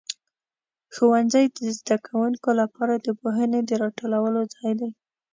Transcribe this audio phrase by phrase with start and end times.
[0.93, 4.89] ښوونځي د زده کوونکو لپاره د پوهنې د راټولو ځای دی.